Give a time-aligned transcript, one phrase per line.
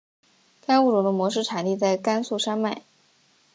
[0.65, 2.81] 该物种的模式产地在甘肃山脉。